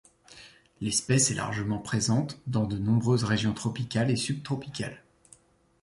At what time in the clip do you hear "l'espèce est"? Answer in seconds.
0.79-1.35